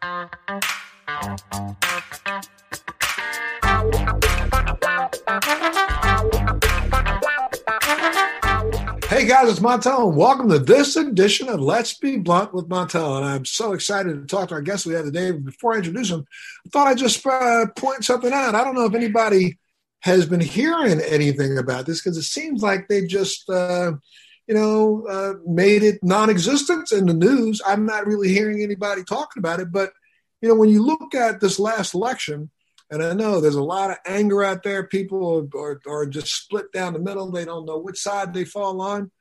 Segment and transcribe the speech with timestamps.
[0.00, 0.08] Hey
[9.26, 13.18] guys, it's Montel, and welcome to this edition of Let's Be Blunt with Montel.
[13.18, 15.32] And I'm so excited to talk to our guest we have today.
[15.32, 16.24] Before I introduce him,
[16.64, 18.54] I thought I'd just uh, point something out.
[18.54, 19.58] I don't know if anybody
[20.00, 23.92] has been hearing anything about this because it seems like they just, uh,
[24.50, 27.62] you know, uh, made it non-existent in the news.
[27.64, 29.70] I'm not really hearing anybody talking about it.
[29.70, 29.92] But
[30.42, 32.50] you know, when you look at this last election,
[32.90, 34.82] and I know there's a lot of anger out there.
[34.82, 37.30] People are, are, are, just split down the middle.
[37.30, 39.12] They don't know which side they fall on.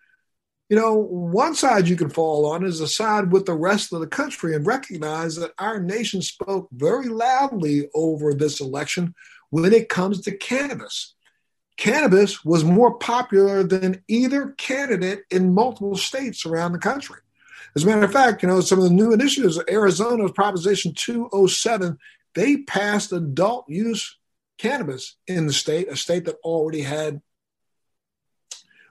[0.67, 3.99] You know, one side you can fall on is the side with the rest of
[3.99, 9.13] the country and recognize that our nation spoke very loudly over this election
[9.51, 11.13] when it comes to cannabis.
[11.79, 17.19] Cannabis was more popular than either candidate in multiple states around the country.
[17.73, 21.97] As a matter of fact, you know, some of the new initiatives, Arizona's Proposition 207
[22.35, 24.17] they passed adult use
[24.57, 27.21] cannabis in the state, a state that already had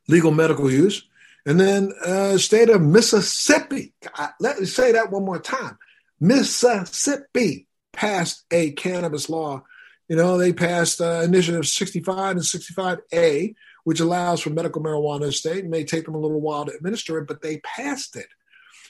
[0.09, 1.07] legal medical use.
[1.45, 3.93] And then uh, state of Mississippi,
[4.41, 5.79] let me say that one more time.
[6.21, 9.63] Mississippi passed a cannabis law.
[10.09, 15.33] You know, they passed uh, Initiative 65 and 65A, which allows for medical marijuana in
[15.33, 15.65] state.
[15.65, 18.29] It may take them a little while to administer it, but they passed it.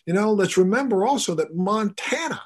[0.06, 2.40] You know, let's remember also that Montana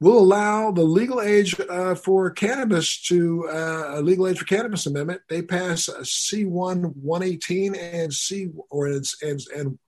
[0.00, 4.86] will allow the legal age uh, for cannabis to uh, a legal age for cannabis
[4.86, 5.22] amendment.
[5.28, 9.78] They pass C one one eighteen and C or and and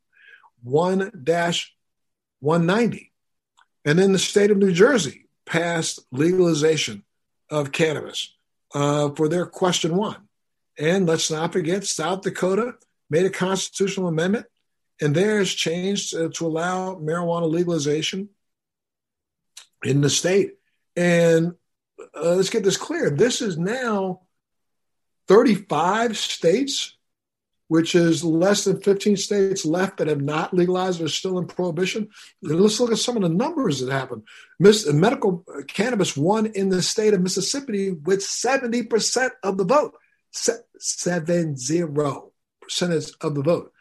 [0.62, 1.74] one dash
[2.40, 3.12] one ninety,
[3.84, 7.04] and then the state of New Jersey passed legalization
[7.50, 8.34] of cannabis
[8.74, 10.28] uh, for their question one.
[10.78, 12.74] And let's not forget, South Dakota
[13.10, 14.46] made a constitutional amendment,
[15.00, 18.28] and theirs changed uh, to allow marijuana legalization
[19.84, 20.54] in the state.
[20.96, 21.54] And
[21.98, 24.22] uh, let's get this clear this is now
[25.28, 26.96] 35 states,
[27.68, 32.08] which is less than 15 states left that have not legalized or still in prohibition.
[32.42, 34.24] Let's look at some of the numbers that happened.
[34.58, 39.94] Medical cannabis won in the state of Mississippi with 70% of the vote.
[40.30, 43.72] Se- seven zero percentage of the vote.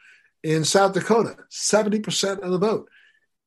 [0.44, 2.90] In South Dakota, 70% of the vote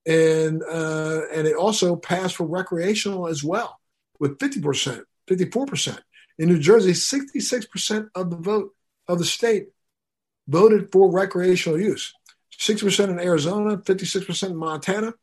[0.07, 3.81] and uh, and it also passed for recreational as well
[4.19, 5.99] with 50%, 54%.
[6.39, 8.75] In New Jersey, 66% of the vote
[9.09, 9.69] of the state
[10.51, 12.13] voted for recreational use.
[12.59, 15.15] 6% in Arizona, 56% in Montana.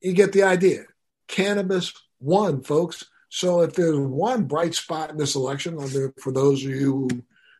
[0.00, 0.84] You get the idea.
[1.28, 3.04] Cannabis won, folks.
[3.28, 5.78] So if there's one bright spot in this election,
[6.18, 7.08] for those of you who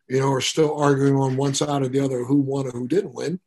[0.07, 2.87] you know are still arguing on one side or the other who won or who
[2.87, 3.39] didn't win,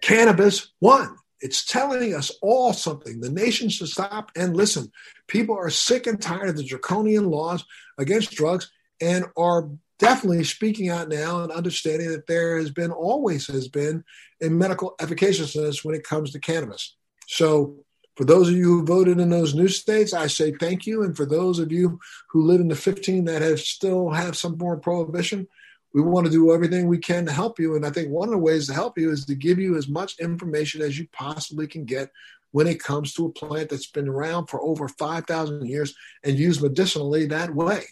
[0.00, 1.16] cannabis won.
[1.40, 3.20] It's telling us all something.
[3.20, 4.92] The nation should stop and listen.
[5.26, 7.64] People are sick and tired of the draconian laws
[7.98, 9.70] against drugs and are
[10.02, 14.02] definitely speaking out now and understanding that there has been, always has been,
[14.42, 16.96] a medical efficaciousness when it comes to cannabis.
[17.28, 17.76] So,
[18.16, 21.02] for those of you who voted in those new states, I say thank you.
[21.02, 21.98] And for those of you
[22.28, 25.48] who live in the 15 that have still have some form of prohibition,
[25.94, 27.74] we want to do everything we can to help you.
[27.74, 29.88] And I think one of the ways to help you is to give you as
[29.88, 32.10] much information as you possibly can get
[32.50, 36.60] when it comes to a plant that's been around for over 5,000 years and used
[36.60, 37.84] medicinally that way.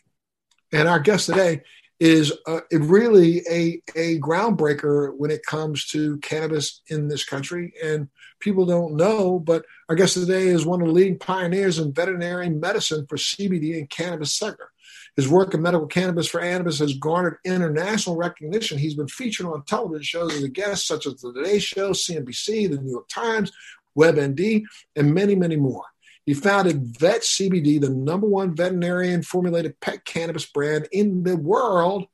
[0.70, 1.62] And our guest today
[2.00, 7.75] is uh, really a, a groundbreaker when it comes to cannabis in this country.
[7.84, 8.09] And
[8.41, 12.49] people don't know, but our guest today is one of the leading pioneers in veterinary
[12.49, 14.71] medicine for CBD and cannabis sector.
[15.15, 18.78] His work in medical cannabis for cannabis has garnered international recognition.
[18.78, 22.71] He's been featured on television shows as a guest, such as The Today Show, CNBC,
[22.71, 23.53] The New York Times,
[23.99, 24.62] WebMD,
[24.97, 25.84] and many, many more.
[26.26, 32.06] He founded Vet CBD, the number one veterinarian formulated pet cannabis brand in the world.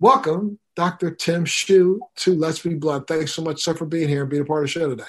[0.00, 1.10] Welcome, Dr.
[1.12, 3.06] Tim Shu, to Let's Be Blunt.
[3.06, 5.04] Thanks so much, sir, for being here and being a part of the show today.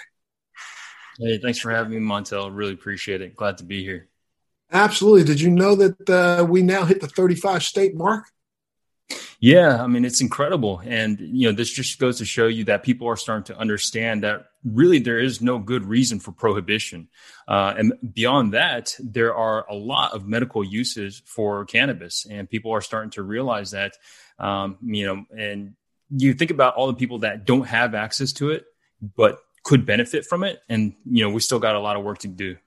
[1.19, 2.49] Hey, thanks for having me, Montel.
[2.53, 3.35] Really appreciate it.
[3.35, 4.09] Glad to be here.
[4.71, 5.23] Absolutely.
[5.23, 8.25] Did you know that uh, we now hit the 35 state mark?
[9.39, 12.81] Yeah, I mean it's incredible, and you know this just goes to show you that
[12.81, 17.09] people are starting to understand that really there is no good reason for prohibition,
[17.47, 22.71] uh, and beyond that, there are a lot of medical uses for cannabis, and people
[22.71, 23.97] are starting to realize that.
[24.39, 25.75] Um, you know, and
[26.09, 28.65] you think about all the people that don't have access to it,
[29.15, 32.19] but could benefit from it, and you know we still got a lot of work
[32.19, 32.57] to do.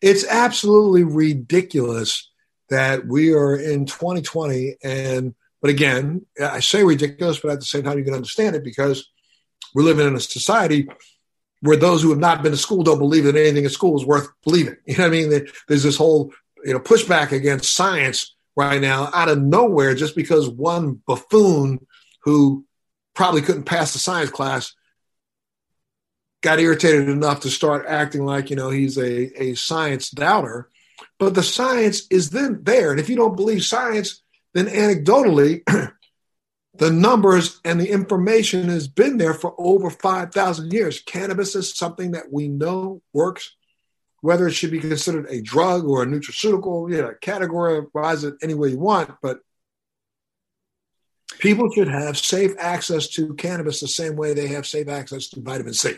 [0.00, 2.30] It's absolutely ridiculous
[2.68, 7.82] that we are in 2020 and but again, I say ridiculous, but at the same
[7.82, 9.08] time you can understand it because
[9.76, 10.88] we're living in a society
[11.60, 14.06] where those who have not been to school don't believe that anything in school is
[14.06, 14.76] worth believing.
[14.86, 15.46] You know what I mean?
[15.68, 16.32] There's this whole
[16.64, 21.86] you know pushback against science right now out of nowhere just because one buffoon
[22.22, 22.64] who
[23.14, 24.74] probably couldn't pass the science class
[26.40, 30.70] got irritated enough to start acting like you know he's a, a science doubter
[31.18, 34.22] but the science is then there and if you don't believe science
[34.54, 35.62] then anecdotally
[36.78, 41.00] the numbers and the information has been there for over 5000 years.
[41.00, 43.56] Cannabis is something that we know works
[44.26, 48.54] whether it should be considered a drug or a nutraceutical you know categorize it any
[48.54, 49.38] way you want but
[51.38, 55.40] people should have safe access to cannabis the same way they have safe access to
[55.40, 55.94] vitamin c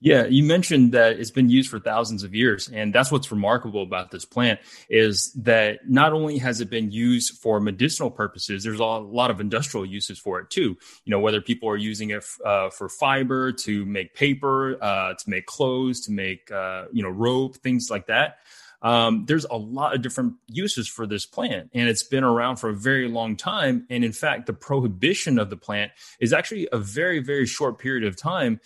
[0.00, 3.82] yeah, you mentioned that it's been used for thousands of years, and that's what's remarkable
[3.82, 8.80] about this plant is that not only has it been used for medicinal purposes, there's
[8.80, 10.76] a lot of industrial uses for it too.
[11.04, 15.30] You know, whether people are using it uh, for fiber, to make paper, uh, to
[15.30, 18.38] make clothes, to make uh, you know rope, things like that.
[18.82, 22.68] Um, there's a lot of different uses for this plant, and it's been around for
[22.68, 23.86] a very long time.
[23.88, 28.04] And in fact, the prohibition of the plant is actually a very, very short period
[28.04, 28.60] of time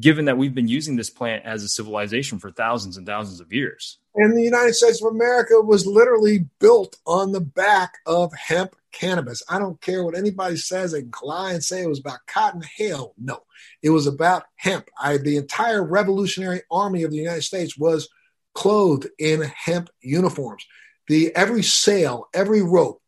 [0.00, 3.52] given that we've been using this plant as a civilization for thousands and thousands of
[3.52, 3.98] years.
[4.16, 9.42] And the United States of America was literally built on the back of hemp cannabis.
[9.48, 10.92] I don't care what anybody says.
[10.92, 12.62] They can lie and say it was about cotton.
[12.78, 13.42] Hell no.
[13.82, 14.88] It was about hemp.
[15.00, 18.08] I, the entire Revolutionary Army of the United States was
[18.54, 20.64] clothed in hemp uniforms.
[21.08, 23.02] The every sail, every rope,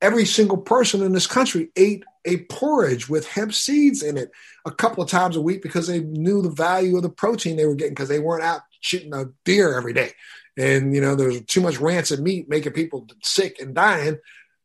[0.00, 4.30] every single person in this country ate a porridge with hemp seeds in it
[4.66, 7.66] a couple of times a week because they knew the value of the protein they
[7.66, 10.12] were getting because they weren't out shooting a deer every day.
[10.58, 14.18] And, you know, there's too much rancid meat making people sick and dying.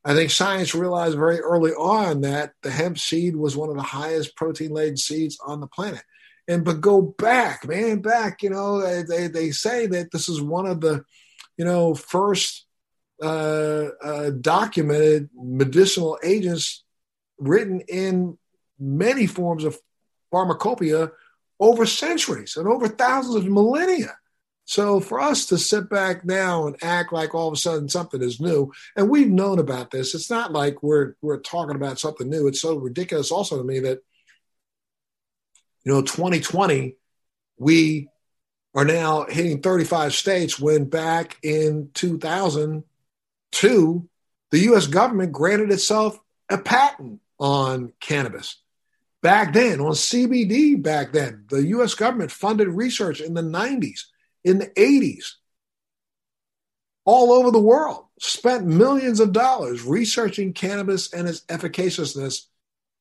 [0.04, 3.84] I think science realized very early on that the hemp seed was one of the
[3.84, 6.04] highest protein laden seeds on the planet.
[6.48, 10.66] And but go back, man, back, you know, they, they say that this is one
[10.66, 11.04] of the,
[11.58, 12.66] you know, first
[13.22, 16.84] uh, uh, documented medicinal agents
[17.38, 18.38] written in
[18.80, 19.78] many forms of
[20.32, 21.12] pharmacopoeia
[21.60, 24.16] over centuries and over thousands of millennia.
[24.66, 28.22] So for us to sit back now and act like all of a sudden something
[28.22, 32.30] is new, and we've known about this, it's not like we're we're talking about something
[32.30, 32.48] new.
[32.48, 34.00] It's so ridiculous also to me that
[35.84, 36.96] you know 2020
[37.58, 38.08] we
[38.74, 41.90] are now hitting 35 states when back in
[43.52, 44.10] 2002
[44.52, 46.20] the US government granted itself
[46.50, 48.58] a patent on cannabis.
[49.24, 54.02] Back then, on CBD, back then, the US government funded research in the 90s,
[54.44, 55.34] in the 80s,
[57.06, 62.48] all over the world, spent millions of dollars researching cannabis and its efficaciousness.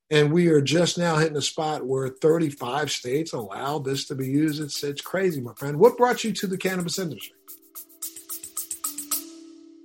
[0.09, 4.27] And we are just now hitting a spot where 35 states allow this to be
[4.27, 4.61] used.
[4.61, 5.79] It's, it's crazy, my friend.
[5.79, 7.35] What brought you to the cannabis industry?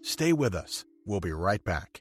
[0.06, 0.84] Stay with us.
[1.04, 2.00] We'll be right back.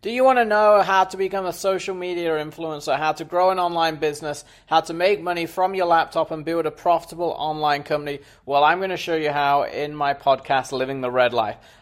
[0.00, 3.50] Do you want to know how to become a social media influencer, how to grow
[3.50, 7.82] an online business, how to make money from your laptop and build a profitable online
[7.82, 8.20] company?
[8.46, 11.56] Well, I'm going to show you how in my podcast, Living the Red Life.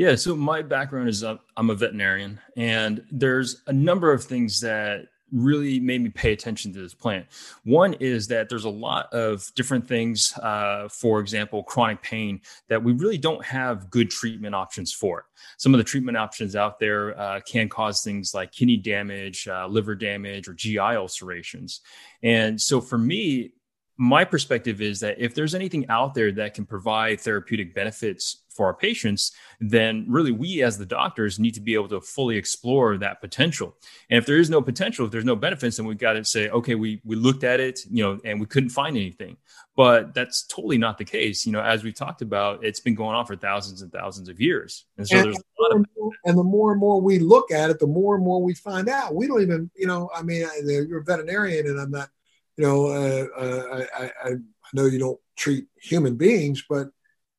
[0.00, 5.08] Yeah, so my background is I'm a veterinarian, and there's a number of things that
[5.30, 7.26] really made me pay attention to this plant.
[7.64, 12.82] One is that there's a lot of different things, uh, for example, chronic pain, that
[12.82, 15.26] we really don't have good treatment options for.
[15.58, 19.66] Some of the treatment options out there uh, can cause things like kidney damage, uh,
[19.66, 21.82] liver damage, or GI ulcerations.
[22.22, 23.52] And so for me,
[23.98, 28.66] my perspective is that if there's anything out there that can provide therapeutic benefits for
[28.66, 32.98] our patients, then really we as the doctors need to be able to fully explore
[32.98, 33.74] that potential.
[34.10, 36.50] And if there is no potential, if there's no benefits, then we've got to say,
[36.50, 39.38] okay, we we looked at it, you know, and we couldn't find anything.
[39.76, 41.46] But that's totally not the case.
[41.46, 44.38] You know, as we've talked about, it's been going on for thousands and thousands of
[44.42, 44.84] years.
[44.98, 45.86] And so and, there's a lot of
[46.26, 48.90] and the more and more we look at it, the more and more we find
[48.90, 49.14] out.
[49.14, 52.10] We don't even, you know, I mean, you're a veterinarian, and I'm not
[52.58, 54.30] you know, uh, uh, I, I, I
[54.74, 56.88] know you don't treat human beings, but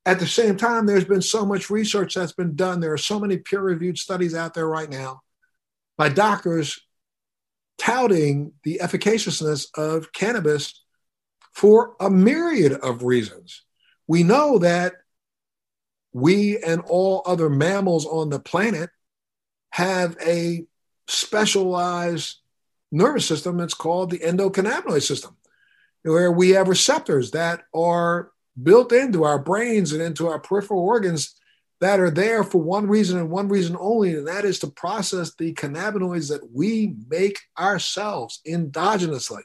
[0.06, 2.80] at the same time, there's been so much research that's been done.
[2.80, 5.22] There are so many peer reviewed studies out there right now
[5.98, 6.80] by doctors
[7.78, 10.84] touting the efficaciousness of cannabis
[11.54, 13.64] for a myriad of reasons.
[14.08, 14.94] We know that
[16.14, 18.90] we and all other mammals on the planet
[19.72, 20.66] have a
[21.08, 22.38] specialized
[22.92, 25.38] nervous system that's called the endocannabinoid system,
[26.04, 28.32] where we have receptors that are
[28.62, 31.36] built into our brains and into our peripheral organs
[31.82, 35.34] that are there for one reason and one reason only, and that is to process
[35.36, 39.42] the cannabinoids that we make ourselves endogenously.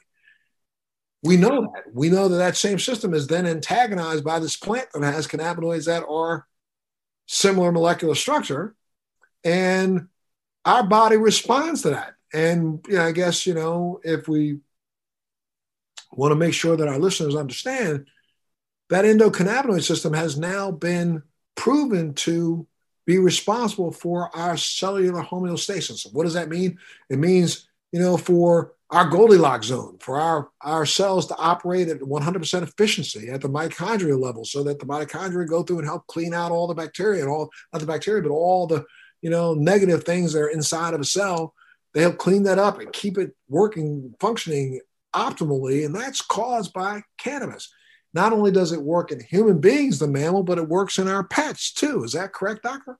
[1.23, 1.83] We know that.
[1.91, 5.87] We know that that same system is then antagonized by this plant that has cannabinoids
[5.87, 6.45] that are
[7.25, 8.75] similar molecular structure,
[9.43, 10.07] and
[10.63, 12.13] our body responds to that.
[12.33, 14.59] And you know, I guess you know if we
[16.11, 18.05] want to make sure that our listeners understand
[18.89, 21.23] that endocannabinoid system has now been
[21.55, 22.65] proven to
[23.05, 26.13] be responsible for our cellular homeostasis.
[26.13, 26.77] What does that mean?
[27.09, 31.99] It means, you know, for our Goldilocks zone, for our, our cells to operate at
[31.99, 36.33] 100% efficiency at the mitochondrial level so that the mitochondria go through and help clean
[36.33, 38.85] out all the bacteria and all, not the bacteria, but all the,
[39.21, 41.53] you know, negative things that are inside of a cell.
[41.93, 44.79] They help clean that up and keep it working, functioning
[45.13, 45.85] optimally.
[45.85, 47.73] And that's caused by cannabis
[48.13, 51.23] not only does it work in human beings, the mammal, but it works in our
[51.23, 52.03] pets too.
[52.03, 52.97] Is that correct, doctor?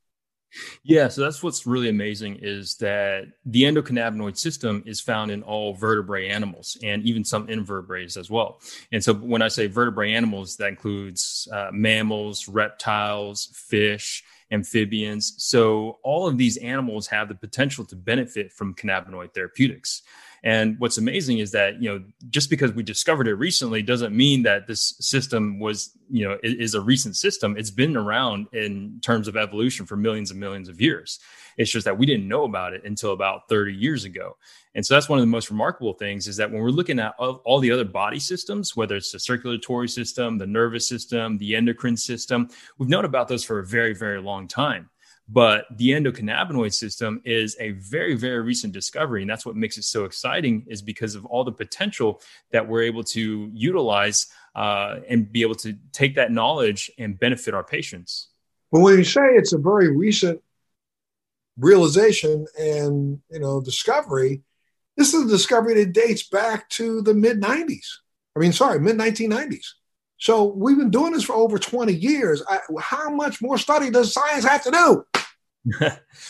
[0.83, 5.73] Yeah, so that's what's really amazing is that the endocannabinoid system is found in all
[5.73, 8.61] vertebrate animals and even some invertebrates as well.
[8.91, 15.35] And so when I say vertebrate animals, that includes uh, mammals, reptiles, fish, amphibians.
[15.37, 20.03] So all of these animals have the potential to benefit from cannabinoid therapeutics.
[20.47, 24.43] And what's amazing is that, you know, just because we discovered it recently doesn't mean
[24.43, 27.57] that this system was, you know, is a recent system.
[27.57, 31.19] It's been around in terms of evolution for millions and millions of years.
[31.57, 34.37] It's just that we didn't know about it until about 30 years ago.
[34.73, 37.15] And so that's one of the most remarkable things is that when we're looking at
[37.17, 41.97] all the other body systems, whether it's the circulatory system, the nervous system, the endocrine
[41.97, 44.89] system, we've known about those for a very, very long time.
[45.29, 49.21] But the endocannabinoid system is a very, very recent discovery.
[49.21, 52.83] And that's what makes it so exciting is because of all the potential that we're
[52.83, 58.29] able to utilize uh, and be able to take that knowledge and benefit our patients.
[58.71, 60.41] Well, when you say it's a very recent
[61.57, 64.43] realization and you know discovery,
[64.95, 67.87] this is a discovery that dates back to the mid 90s.
[68.35, 69.65] I mean, sorry, mid 1990s.
[70.19, 72.41] So we've been doing this for over 20 years.
[72.49, 75.05] I, how much more study does science have to do?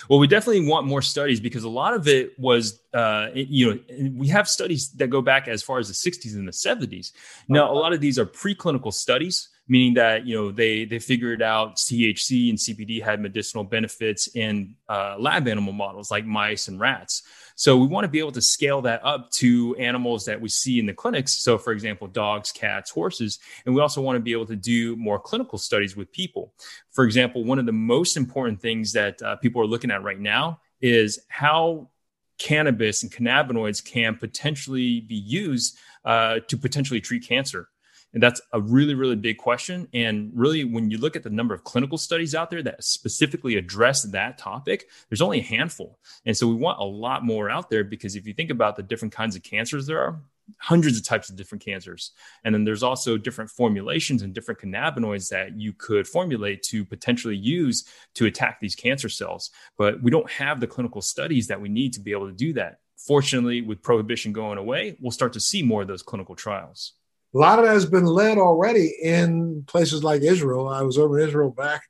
[0.10, 4.12] well, we definitely want more studies because a lot of it was, uh, you know,
[4.16, 7.12] we have studies that go back as far as the 60s and the 70s.
[7.48, 11.42] Now, a lot of these are preclinical studies, meaning that you know they they figured
[11.42, 16.80] out THC and CBD had medicinal benefits in uh, lab animal models like mice and
[16.80, 17.24] rats.
[17.58, 20.78] So we want to be able to scale that up to animals that we see
[20.78, 21.34] in the clinics.
[21.34, 23.40] So, for example, dogs, cats, horses.
[23.66, 26.54] And we also want to be able to do more clinical studies with people.
[26.92, 30.20] For example, one of the most important things that uh, people are looking at right
[30.20, 31.90] now is how
[32.38, 37.70] cannabis and cannabinoids can potentially be used uh, to potentially treat cancer.
[38.14, 39.88] And that's a really, really big question.
[39.94, 43.58] And really, when you look at the number of clinical studies out there that specifically
[43.58, 46.00] address that topic, there's only a handful.
[46.26, 48.84] And so we want a lot more out there because if you think about the
[48.84, 50.20] different kinds of cancers there are,
[50.60, 52.12] hundreds of types of different cancers.
[52.44, 57.36] And then there's also different formulations and different cannabinoids that you could formulate to potentially
[57.36, 57.86] use
[58.16, 59.52] to attack these cancer cells.
[59.78, 62.54] But we don't have the clinical studies that we need to be able to do
[62.54, 62.80] that.
[62.96, 66.94] Fortunately, with prohibition going away, we'll start to see more of those clinical trials
[67.38, 70.68] a lot of that has been led already in places like Israel.
[70.68, 71.84] I was over in Israel back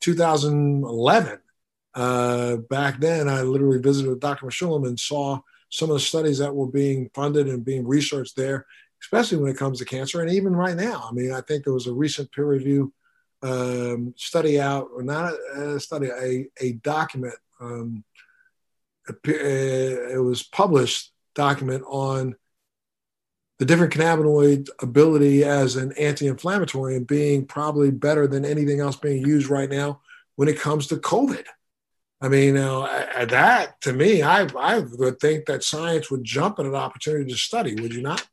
[0.00, 1.38] 2011.
[1.94, 4.44] Uh, back then, I literally visited Dr.
[4.44, 8.66] Mechoulam and saw some of the studies that were being funded and being researched there,
[9.02, 10.20] especially when it comes to cancer.
[10.20, 12.92] And even right now, I mean, I think there was a recent peer review
[13.42, 17.36] um, study out, or not a study, a, a document.
[17.60, 18.04] Um,
[19.24, 22.36] it was published document on
[23.62, 29.24] the different cannabinoid ability as an anti-inflammatory and being probably better than anything else being
[29.24, 30.00] used right now
[30.34, 31.44] when it comes to COVID.
[32.20, 36.66] I mean, uh, that to me, I, I would think that science would jump at
[36.66, 37.80] an opportunity to study.
[37.80, 38.26] Would you not?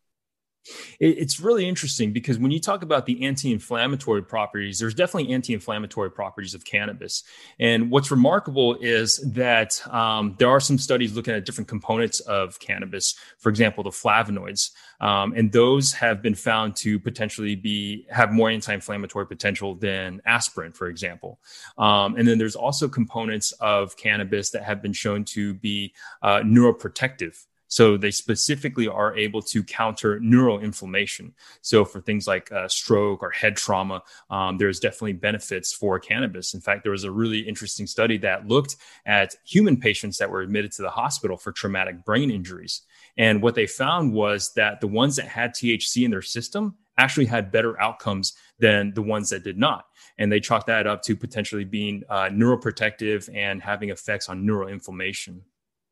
[0.99, 6.53] It's really interesting because when you talk about the anti-inflammatory properties there's definitely anti-inflammatory properties
[6.53, 7.23] of cannabis.
[7.59, 12.59] And what's remarkable is that um, there are some studies looking at different components of
[12.59, 14.71] cannabis for example the flavonoids
[15.01, 20.71] um, and those have been found to potentially be have more anti-inflammatory potential than aspirin
[20.71, 21.39] for example.
[21.77, 26.39] Um, and then there's also components of cannabis that have been shown to be uh,
[26.39, 31.33] neuroprotective So they specifically are able to counter neural inflammation.
[31.61, 36.53] So for things like uh, stroke or head trauma, um, there's definitely benefits for cannabis.
[36.53, 40.41] In fact, there was a really interesting study that looked at human patients that were
[40.41, 42.81] admitted to the hospital for traumatic brain injuries.
[43.17, 47.27] And what they found was that the ones that had THC in their system actually
[47.27, 49.85] had better outcomes than the ones that did not.
[50.17, 54.67] And they chalked that up to potentially being uh, neuroprotective and having effects on neural
[54.67, 55.43] inflammation.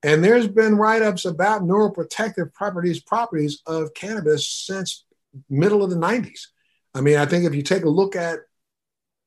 [0.04, 5.06] And there's been write-ups about neuroprotective properties properties of cannabis since
[5.50, 6.48] middle of the 90s.
[6.94, 8.40] I mean, I think if you take a look at,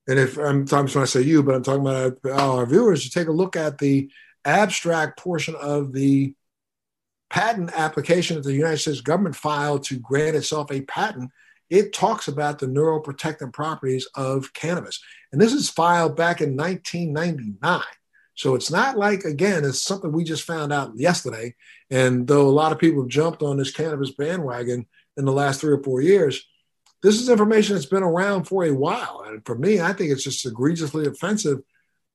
[0.08, 3.04] and if I'm talking when I say you, but I'm talking about uh, our viewers,
[3.04, 4.10] you take a look at the
[4.44, 6.34] abstract portion of the
[7.28, 11.30] patent application that the United States government filed to grant itself a patent
[11.70, 15.00] it talks about the neuroprotective properties of cannabis.
[15.32, 17.82] And this is filed back in 1999.
[18.40, 21.54] So it's not like, again, it's something we just found out yesterday.
[21.90, 24.86] And though a lot of people have jumped on this cannabis bandwagon
[25.18, 26.42] in the last three or four years,
[27.02, 29.24] this is information that's been around for a while.
[29.26, 31.58] And for me, I think it's just egregiously offensive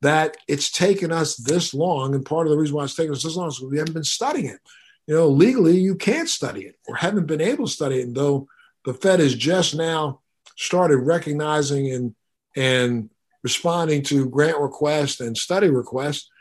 [0.01, 2.15] that it's taken us this long.
[2.15, 4.03] And part of the reason why it's taken us this long is we haven't been
[4.03, 4.59] studying it.
[5.05, 8.07] You know, legally, you can't study it or haven't been able to study it.
[8.07, 8.47] And though
[8.83, 10.21] the Fed has just now
[10.57, 12.15] started recognizing and
[12.55, 13.11] and
[13.45, 16.31] responding to grant requests and study requests.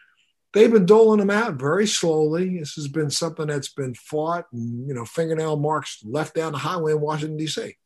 [0.55, 2.61] They've been doling them out very slowly.
[2.61, 6.59] This has been something that's been fought and you know fingernail marks left down the
[6.59, 7.77] highway in Washington D.C.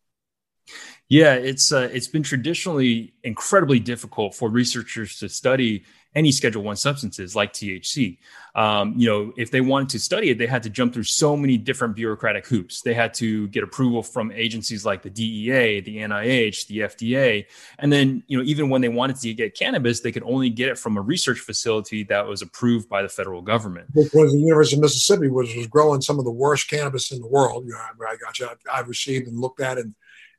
[1.08, 5.84] Yeah, it's uh, it's been traditionally incredibly difficult for researchers to study
[6.14, 8.18] any Schedule One substances like THC.
[8.54, 11.34] Um, you know, if they wanted to study it, they had to jump through so
[11.34, 12.82] many different bureaucratic hoops.
[12.82, 17.46] They had to get approval from agencies like the DEA, the NIH, the FDA,
[17.78, 20.68] and then you know, even when they wanted to get cannabis, they could only get
[20.68, 23.88] it from a research facility that was approved by the federal government.
[23.94, 27.28] Was the University of Mississippi, which was growing some of the worst cannabis in the
[27.28, 27.64] world.
[27.64, 28.48] You know, I got you.
[28.70, 29.94] I've received and looked at and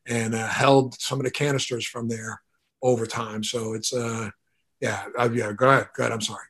[0.08, 2.42] and uh, held some of the canisters from there
[2.82, 3.44] over time.
[3.44, 4.30] So it's uh,
[4.80, 5.52] yeah, uh, yeah.
[5.54, 5.88] Go ahead.
[5.96, 6.14] Go ahead.
[6.14, 6.44] I'm sorry.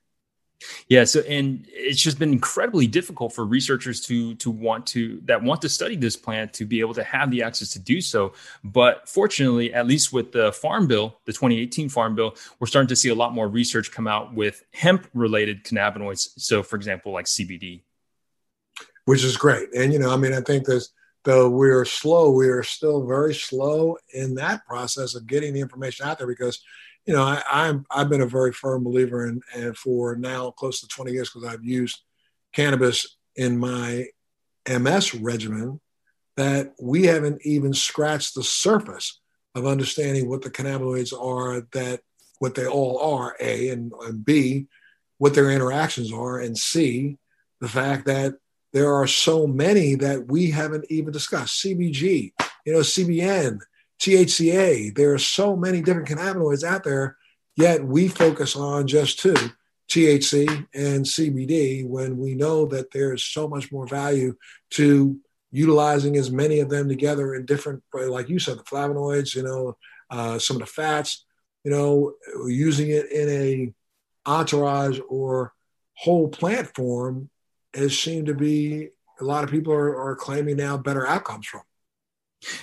[0.90, 1.06] Yeah.
[1.06, 5.62] So, and it's just been incredibly difficult for researchers to to want to that want
[5.62, 8.34] to study this plant to be able to have the access to do so.
[8.64, 12.96] But fortunately, at least with the Farm Bill, the 2018 Farm Bill, we're starting to
[12.96, 16.30] see a lot more research come out with hemp related cannabinoids.
[16.38, 17.84] So, for example, like CBD,
[19.06, 19.74] which is great.
[19.74, 20.92] And you know, I mean, I think there's
[21.30, 26.08] though we're slow, we are still very slow in that process of getting the information
[26.08, 26.60] out there because
[27.06, 30.82] you know, I, I'm I've been a very firm believer in, and for now close
[30.82, 32.02] to 20 years because I've used
[32.54, 34.08] cannabis in my
[34.68, 35.80] MS regimen,
[36.36, 39.20] that we haven't even scratched the surface
[39.54, 42.02] of understanding what the cannabinoids are, that
[42.40, 44.68] what they all are, A, and, and B,
[45.20, 47.18] what their interactions are, and C,
[47.62, 48.36] the fact that
[48.74, 51.64] there are so many that we haven't even discussed.
[51.64, 52.34] CBG,
[52.66, 53.60] you know, CBN,
[54.00, 54.96] THCA.
[54.96, 57.18] There are so many different cannabinoids out there,
[57.56, 59.36] yet we focus on just two,
[59.90, 64.36] THC and CBD, when we know that there's so much more value
[64.72, 65.18] to
[65.52, 69.76] utilizing as many of them together in different, like you said, the flavonoids, you know,
[70.12, 71.26] uh, some of the fats,
[71.64, 72.14] you know,
[72.48, 73.74] using it in a
[74.30, 75.54] entourage or
[75.96, 77.30] whole plant form
[77.74, 81.62] has seemed to be a lot of people are, are claiming now better outcomes from.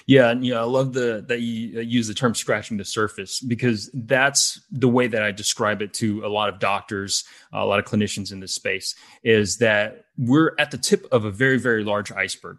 [0.07, 3.90] Yeah, and yeah, I love the that you use the term scratching the surface because
[3.92, 7.85] that's the way that I describe it to a lot of doctors, a lot of
[7.85, 12.11] clinicians in this space is that we're at the tip of a very very large
[12.11, 12.57] iceberg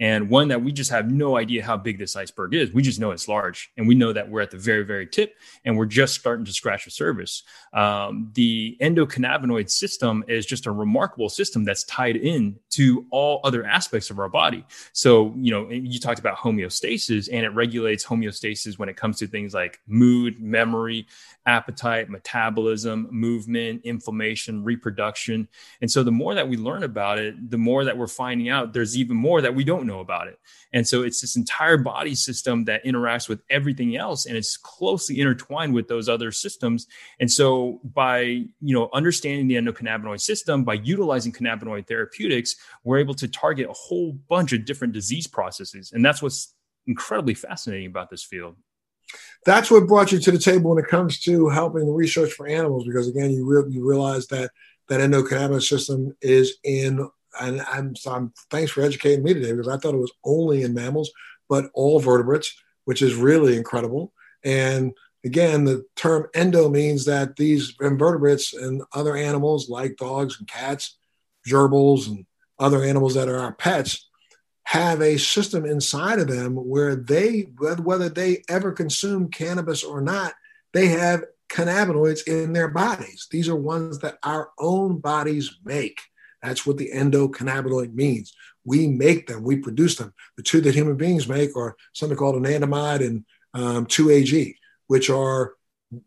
[0.00, 2.72] and one that we just have no idea how big this iceberg is.
[2.72, 5.34] We just know it's large, and we know that we're at the very, very tip,
[5.64, 7.42] and we're just starting to scratch the surface.
[7.74, 13.64] Um, the endocannabinoid system is just a remarkable system that's tied in to all other
[13.64, 14.64] aspects of our body.
[14.94, 19.26] So, you know, you talked about homeostasis, and it regulates homeostasis when it comes to
[19.26, 21.06] things like mood, memory,
[21.44, 25.46] appetite, metabolism, movement, inflammation, reproduction.
[25.82, 28.70] And so, the more that we learn about it, the more that we're finding out
[28.72, 30.38] there's even more that we don't about it.
[30.72, 35.18] And so it's this entire body system that interacts with everything else and it's closely
[35.18, 36.86] intertwined with those other systems.
[37.18, 43.14] And so by, you know, understanding the endocannabinoid system, by utilizing cannabinoid therapeutics, we're able
[43.14, 45.90] to target a whole bunch of different disease processes.
[45.92, 46.54] And that's what's
[46.86, 48.54] incredibly fascinating about this field.
[49.44, 52.46] That's what brought you to the table when it comes to helping the research for
[52.46, 54.52] animals, because again, you, re- you realize that
[54.88, 57.08] that endocannabinoid system is in
[57.40, 60.62] and I'm, so I'm thanks for educating me today because I thought it was only
[60.62, 61.10] in mammals,
[61.48, 64.12] but all vertebrates, which is really incredible.
[64.44, 64.92] And
[65.24, 70.96] again, the term endo means that these invertebrates and other animals like dogs and cats,
[71.46, 72.26] gerbils and
[72.58, 74.08] other animals that are our pets
[74.64, 80.34] have a system inside of them where they, whether they ever consume cannabis or not,
[80.72, 83.26] they have cannabinoids in their bodies.
[83.30, 86.00] These are ones that our own bodies make.
[86.42, 88.34] That's what the endocannabinoid means.
[88.64, 90.12] We make them, we produce them.
[90.36, 93.24] The two that human beings make are something called anandamide and
[93.54, 94.54] um, 2AG,
[94.86, 95.54] which are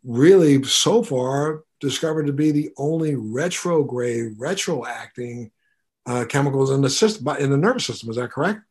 [0.04, 5.52] really so far discovered to be the only retrograde, retroacting
[6.06, 8.10] uh, chemicals in the system, in the nervous system.
[8.10, 8.62] Is that correct?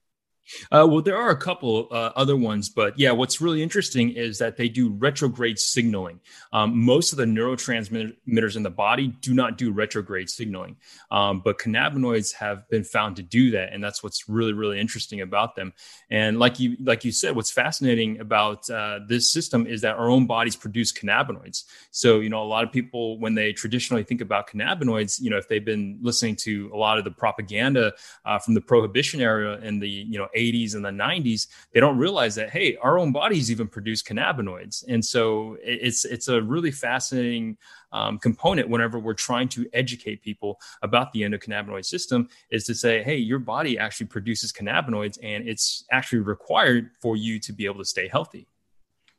[0.71, 4.39] Uh, well, there are a couple uh, other ones, but yeah, what's really interesting is
[4.39, 6.21] that they do retrograde signaling.
[6.53, 10.77] Um, most of the neurotransmitters in the body do not do retrograde signaling,
[11.11, 15.21] um, but cannabinoids have been found to do that, and that's what's really, really interesting
[15.21, 15.73] about them.
[16.11, 20.11] And like you, like you said, what's fascinating about uh, this system is that our
[20.11, 21.65] own bodies produce cannabinoids.
[21.91, 25.37] So, you know, a lot of people when they traditionally think about cannabinoids, you know,
[25.37, 27.93] if they've been listening to a lot of the propaganda
[28.25, 31.99] uh, from the prohibition era and the you know 80s and the 90s, they don't
[31.99, 36.71] realize that hey, our own bodies even produce cannabinoids, and so it's it's a really
[36.71, 37.57] fascinating
[37.93, 43.03] um, component whenever we're trying to educate people about the endocannabinoid system is to say,
[43.03, 47.79] hey, your body actually produces cannabinoids, and it's actually required for you to be able
[47.79, 48.47] to stay healthy.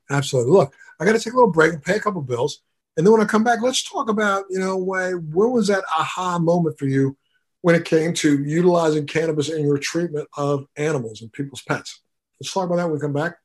[0.09, 0.51] Absolutely.
[0.51, 2.61] Look, I got to take a little break and pay a couple bills.
[2.97, 5.83] And then when I come back, let's talk about, you know, why, when was that
[5.97, 7.17] aha moment for you
[7.63, 12.01] when it came to utilizing cannabis in your treatment of animals and people's pets.
[12.39, 13.37] Let's talk about that when we come back.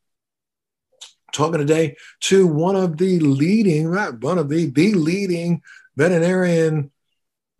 [1.33, 5.63] Talking today to one of the leading, one of the, the leading
[5.97, 6.91] veterinarian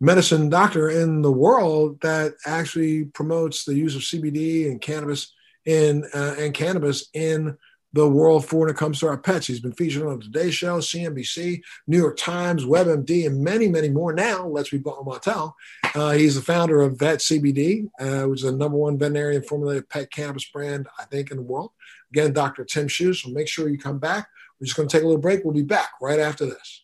[0.01, 5.33] medicine doctor in the world that actually promotes the use of CBD and cannabis
[5.65, 7.57] in uh, and cannabis in
[7.93, 9.47] the world for when it comes to our pets.
[9.47, 13.89] He's been featured on the Today Show, CNBC, New York Times, WebMD, and many, many
[13.89, 14.45] more now.
[14.45, 15.55] Let's be Bob Martel.
[15.95, 19.89] Uh, he's the founder of Vet CBD, uh, which is the number one veterinarian formulated
[19.89, 21.71] pet cannabis brand, I think, in the world.
[22.11, 22.65] Again, Dr.
[22.65, 23.13] Tim Shu.
[23.13, 24.27] So make sure you come back.
[24.59, 25.43] We're just going to take a little break.
[25.43, 26.83] We'll be back right after this.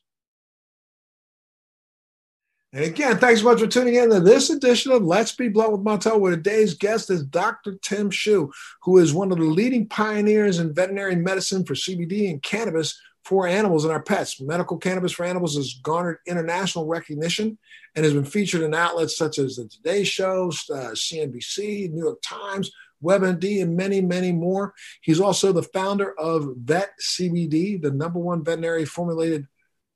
[2.74, 5.72] And again, thanks so much for tuning in to this edition of Let's Be Blunt
[5.72, 7.78] with Montel, where today's guest is Dr.
[7.82, 12.44] Tim Shu, who is one of the leading pioneers in veterinary medicine for CBD and
[12.44, 14.40] cannabis for animals and our pets.
[14.40, 17.58] Medical cannabis for animals has garnered international recognition
[17.96, 22.20] and has been featured in outlets such as the Today Show, uh, CNBC, New York
[22.22, 22.72] Times,
[23.04, 24.74] WebMD, and many, many more.
[25.02, 29.48] He's also the founder of Vet CBD, the number one veterinary formulated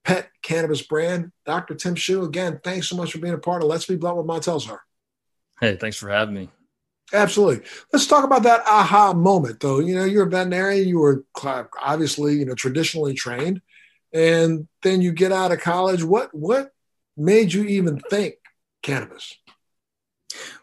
[0.04, 1.32] pet cannabis brand.
[1.46, 1.76] Dr.
[1.76, 4.26] Tim Shu, again, thanks so much for being a part of Let's Be Blunt with
[4.26, 4.80] Montel, sir.
[5.62, 6.50] Hey, thanks for having me.
[7.12, 7.66] Absolutely.
[7.92, 9.80] Let's talk about that aha moment, though.
[9.80, 11.26] You know, you're a veterinarian, you were
[11.82, 13.62] obviously, you know, traditionally trained,
[14.14, 16.04] and then you get out of college.
[16.04, 16.72] What what
[17.18, 18.36] made you even think
[18.84, 19.36] cannabis?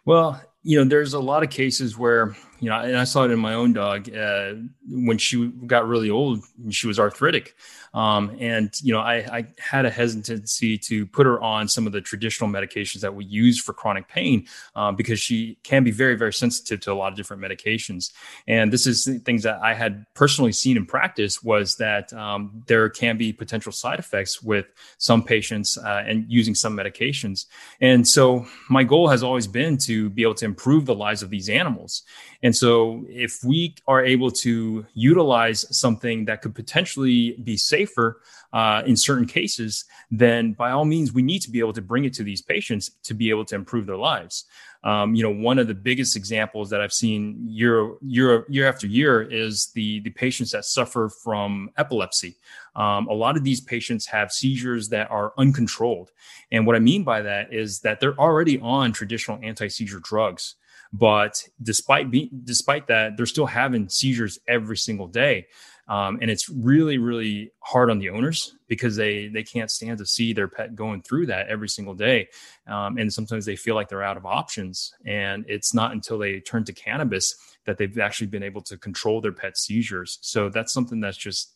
[0.05, 3.31] Well, you know, there's a lot of cases where you know, and I saw it
[3.31, 4.55] in my own dog uh,
[4.88, 6.42] when she got really old.
[6.62, 7.55] And she was arthritic,
[7.97, 11.95] um, and you know, I, I, had a hesitancy to put her on some of
[11.95, 16.14] the traditional medications that we use for chronic pain um, because she can be very,
[16.14, 18.12] very sensitive to a lot of different medications.
[18.47, 22.88] And this is things that I had personally seen in practice was that um, there
[22.90, 24.66] can be potential side effects with
[24.99, 27.47] some patients uh, and using some medications.
[27.81, 31.31] And so my goal has always been to be able to improve the lives of
[31.31, 32.03] these animals.
[32.42, 38.20] And so, if we are able to utilize something that could potentially be safer
[38.53, 42.05] uh, in certain cases, then by all means, we need to be able to bring
[42.05, 44.44] it to these patients to be able to improve their lives.
[44.85, 48.87] Um, you know, one of the biggest examples that I've seen year year year after
[48.87, 52.37] year is the the patients that suffer from epilepsy.
[52.77, 56.12] Um, a lot of these patients have seizures that are uncontrolled,
[56.53, 60.55] and what I mean by that is that they're already on traditional anti seizure drugs.
[60.99, 65.47] But despite being, despite that, they're still having seizures every single day.
[65.89, 70.07] Um, and it's really really hard on the owners because they they can't stand to
[70.07, 72.29] see their pet going through that every single day.
[72.67, 74.95] Um, and sometimes they feel like they're out of options.
[75.05, 79.21] And it's not until they turn to cannabis that they've actually been able to control
[79.21, 80.19] their pet seizures.
[80.23, 81.55] So that's something that's just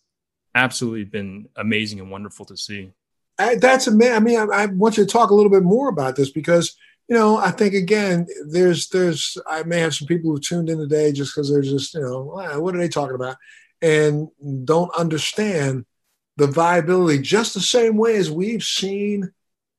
[0.55, 2.93] absolutely been amazing and wonderful to see.
[3.39, 5.89] I, that's amazing i mean I, I want you to talk a little bit more
[5.89, 6.77] about this because
[7.11, 10.79] you know, I think again, there's there's I may have some people who tuned in
[10.79, 12.23] today just because they're just you know
[12.61, 13.37] what are they talking about,
[13.83, 14.29] and
[14.65, 15.87] don't understand
[16.37, 19.33] the viability just the same way as we've seen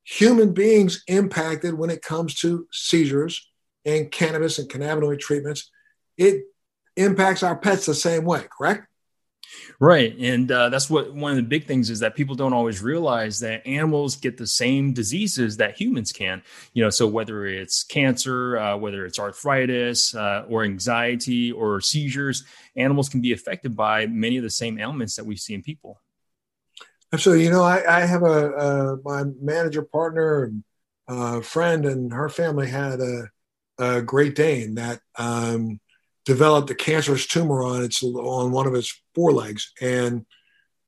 [0.04, 3.50] human beings impacted when it comes to seizures
[3.86, 5.70] and cannabis and cannabinoid treatments.
[6.18, 6.42] It
[6.96, 8.86] impacts our pets the same way, correct?
[9.78, 10.16] Right.
[10.18, 13.40] And uh, that's what one of the big things is that people don't always realize
[13.40, 16.42] that animals get the same diseases that humans can.
[16.72, 22.44] You know, so whether it's cancer, uh, whether it's arthritis uh, or anxiety or seizures,
[22.76, 26.00] animals can be affected by many of the same ailments that we see in people.
[27.18, 30.64] So, you know, I, I have a, a, my manager partner and
[31.08, 33.28] uh, friend, and her family had a,
[33.78, 35.78] a Great Dane that um,
[36.24, 40.24] developed a cancerous tumor on its on one of its forelegs, and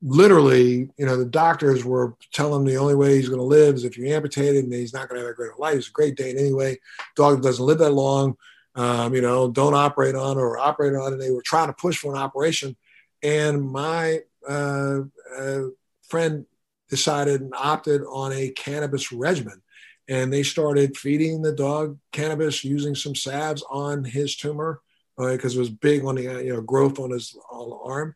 [0.03, 3.75] literally, you know, the doctors were telling him the only way he's going to live
[3.75, 5.75] is if you amputate it, and he's not going to have a great life.
[5.75, 6.79] He's a Great Dane anyway.
[7.16, 8.37] Dog doesn't live that long.
[8.77, 11.14] Um, you know, don't operate on or operate on it.
[11.14, 12.77] And they were trying to push for an operation,
[13.23, 15.01] and my uh,
[15.37, 15.61] uh,
[16.09, 16.44] friend
[16.90, 19.62] decided and opted on a cannabis regimen
[20.09, 24.81] and they started feeding the dog cannabis using some salves on his tumor
[25.16, 27.77] because uh, it was big on the uh, you know growth on his on the
[27.77, 28.14] arm,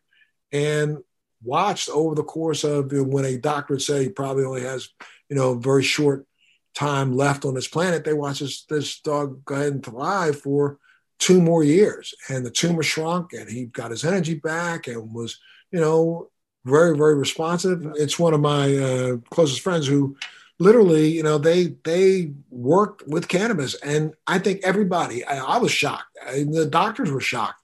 [0.51, 0.97] and
[1.43, 4.89] watched over the course of when a doctor would say he probably only has
[5.29, 6.25] you know very short
[6.73, 8.03] time left on this planet.
[8.03, 10.77] They watched this, this dog go ahead and thrive for
[11.17, 15.39] two more years, and the tumor shrunk, and he got his energy back, and was
[15.71, 16.29] you know
[16.65, 17.85] very very responsive.
[17.95, 20.17] It's one of my uh, closest friends who
[20.59, 25.25] literally, you know, they they worked with cannabis, and I think everybody.
[25.25, 26.17] I, I was shocked.
[26.25, 27.61] I, the doctors were shocked,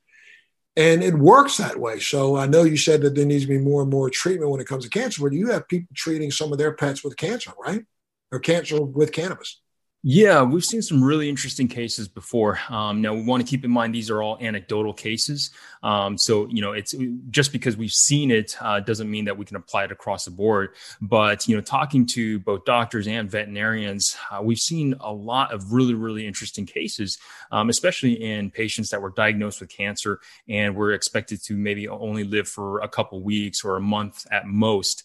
[0.76, 2.00] and it works that way.
[2.00, 4.62] So I know you said that there needs to be more and more treatment when
[4.62, 7.52] it comes to cancer, but you have people treating some of their pets with cancer,
[7.64, 7.84] right?
[8.32, 9.62] Or cancer with cannabis.
[10.08, 12.60] Yeah, we've seen some really interesting cases before.
[12.70, 15.50] Um, now we want to keep in mind these are all anecdotal cases.
[15.82, 16.94] Um, so you know, it's
[17.32, 20.30] just because we've seen it uh, doesn't mean that we can apply it across the
[20.30, 20.76] board.
[21.02, 25.74] But you know, talking to both doctors and veterinarians, uh, we've seen a lot of
[25.74, 27.18] really, really interesting cases,
[27.52, 32.26] um, especially in patients that were diagnosed with cancer and were expected to maybe only
[32.26, 35.04] live for a couple weeks or a month at most.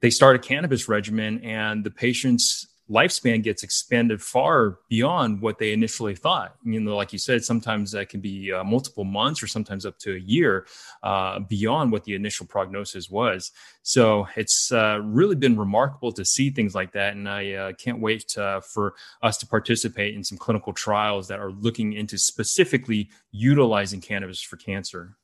[0.00, 5.72] They start a cannabis regimen, and the patients lifespan gets expanded far beyond what they
[5.72, 6.56] initially thought.
[6.64, 9.98] You know, like you said, sometimes that can be uh, multiple months or sometimes up
[10.00, 10.66] to a year
[11.02, 13.52] uh, beyond what the initial prognosis was.
[13.82, 17.14] So it's uh, really been remarkable to see things like that.
[17.14, 21.40] And I uh, can't wait uh, for us to participate in some clinical trials that
[21.40, 25.16] are looking into specifically utilizing cannabis for cancer.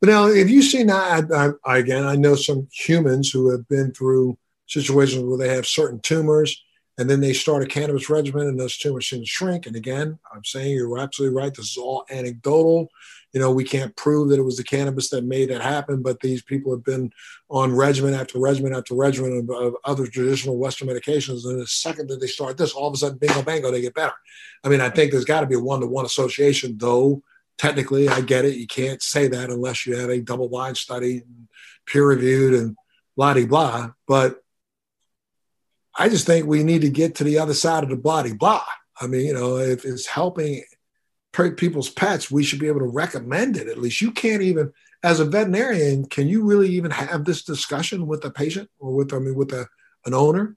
[0.00, 1.30] But now, have you seen that?
[1.30, 5.66] I, I, again, I know some humans who have been through situations where they have
[5.66, 6.62] certain tumors
[7.00, 9.66] and then they start a cannabis regimen and those tumors to shrink.
[9.66, 11.52] And again, I'm saying you're absolutely right.
[11.52, 12.90] This is all anecdotal.
[13.32, 16.20] You know, we can't prove that it was the cannabis that made that happen, but
[16.20, 17.10] these people have been
[17.48, 21.46] on regimen after regimen after regimen of, of other traditional Western medications.
[21.46, 23.94] And the second that they start this, all of a sudden, bingo, bango, they get
[23.94, 24.14] better.
[24.62, 27.22] I mean, I think there's got to be a one to one association, though
[27.56, 28.56] technically, I get it.
[28.56, 31.22] You can't say that unless you have a double blind study,
[31.86, 32.76] peer reviewed, and
[33.16, 33.90] blah blah.
[34.06, 34.42] But
[36.00, 38.64] I just think we need to get to the other side of the body blah.
[38.98, 40.64] I mean, you know, if it's helping
[41.32, 43.68] people's pets, we should be able to recommend it.
[43.68, 48.06] At least you can't even, as a veterinarian, can you really even have this discussion
[48.06, 49.68] with a patient or with, I mean, with a,
[50.06, 50.56] an owner?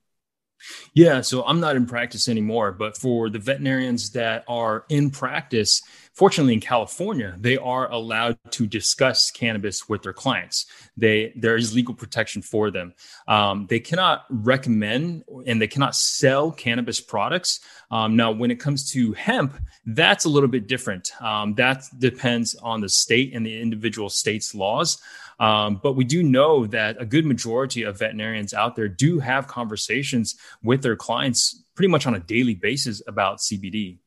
[0.93, 5.81] Yeah, so I'm not in practice anymore, but for the veterinarians that are in practice,
[6.13, 10.65] fortunately in California, they are allowed to discuss cannabis with their clients.
[10.95, 12.93] They there is legal protection for them.
[13.27, 17.59] Um, they cannot recommend and they cannot sell cannabis products.
[17.91, 19.53] Um, now, when it comes to hemp,
[19.85, 21.11] that's a little bit different.
[21.21, 25.01] Um, that depends on the state and the individual state's laws.
[25.39, 29.47] Um, but we do know that a good majority of veterinarians out there do have
[29.47, 33.97] conversations with their clients pretty much on a daily basis about CBD.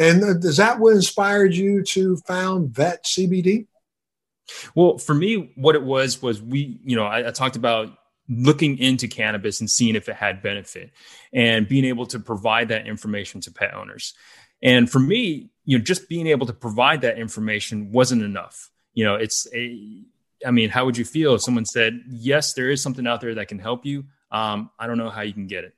[0.00, 3.66] And is that what inspired you to found Vet CBD?
[4.74, 7.90] Well, for me, what it was was we, you know, I, I talked about
[8.26, 10.92] looking into cannabis and seeing if it had benefit
[11.34, 14.14] and being able to provide that information to pet owners.
[14.62, 18.70] And for me, you know, just being able to provide that information wasn't enough.
[18.94, 20.02] You know, it's a,
[20.46, 23.34] I mean, how would you feel if someone said, yes, there is something out there
[23.34, 24.04] that can help you?
[24.30, 25.74] Um, I don't know how you can get it.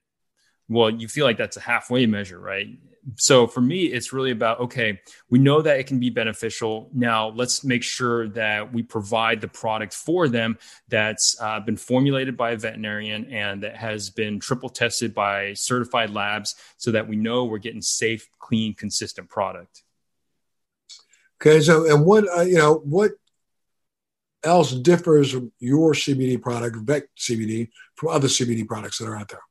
[0.69, 2.69] Well, you feel like that's a halfway measure, right?
[3.17, 6.89] So for me it's really about okay we know that it can be beneficial.
[6.93, 12.37] Now let's make sure that we provide the product for them that's uh, been formulated
[12.37, 17.17] by a veterinarian and that has been triple tested by certified labs so that we
[17.17, 19.83] know we're getting safe clean consistent product.
[21.41, 23.13] Okay so and what uh, you know what
[24.45, 29.43] else differs your cbd product vet cbd from other cbd products that are out there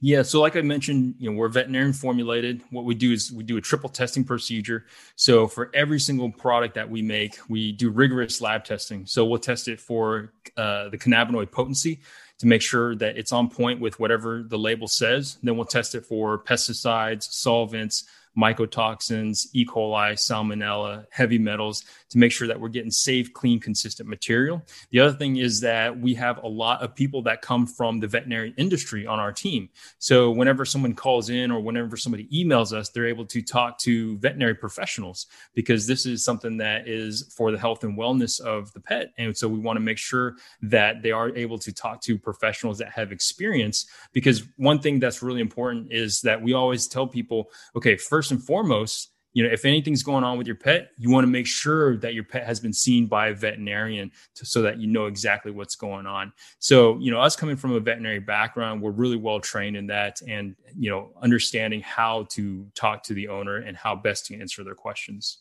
[0.00, 2.62] Yeah, so like I mentioned, you know, we're veterinarian formulated.
[2.70, 4.86] What we do is we do a triple testing procedure.
[5.16, 9.06] So for every single product that we make, we do rigorous lab testing.
[9.06, 12.00] So we'll test it for uh, the cannabinoid potency
[12.38, 15.38] to make sure that it's on point with whatever the label says.
[15.42, 18.04] Then we'll test it for pesticides, solvents,
[18.36, 19.64] mycotoxins, E.
[19.64, 24.62] coli, salmonella, heavy metals to make sure that we're getting safe, clean, consistent material.
[24.90, 28.08] The other thing is that we have a lot of people that come from the
[28.08, 29.68] veterinary industry on our team.
[29.98, 34.18] So whenever someone calls in or whenever somebody emails us, they're able to talk to
[34.18, 38.80] veterinary professionals because this is something that is for the health and wellness of the
[38.80, 39.12] pet.
[39.18, 42.78] And so we want to make sure that they are able to talk to professionals
[42.78, 47.50] that have experience because one thing that's really important is that we always tell people,
[47.76, 51.24] okay, first and foremost, you know, if anything's going on with your pet, you want
[51.24, 54.78] to make sure that your pet has been seen by a veterinarian to, so that
[54.78, 56.32] you know exactly what's going on.
[56.60, 60.22] So, you know, us coming from a veterinary background, we're really well trained in that
[60.22, 64.62] and, you know, understanding how to talk to the owner and how best to answer
[64.62, 65.38] their questions.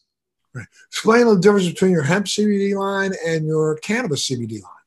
[0.56, 0.66] Right.
[0.88, 4.83] Explain the difference between your hemp CBD line and your cannabis CBD line.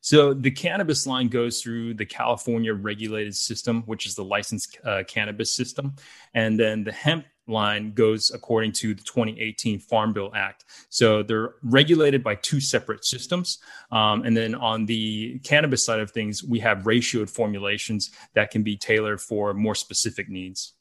[0.00, 5.02] So the cannabis line goes through the California regulated system, which is the licensed uh,
[5.06, 5.94] cannabis system,
[6.34, 10.64] and then the hemp line goes according to the 2018 Farm Bill Act.
[10.88, 13.58] So they're regulated by two separate systems.
[13.90, 18.62] Um, and then on the cannabis side of things, we have ratioed formulations that can
[18.62, 20.72] be tailored for more specific needs.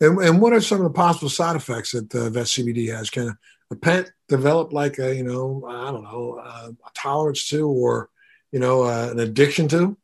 [0.00, 3.10] And, and what are some of the possible side effects that uh, vet CBD has?
[3.10, 3.36] Can
[3.72, 8.10] a pet develop like a, you know, I don't know, uh, a tolerance to or,
[8.52, 9.96] you know, uh, an addiction to?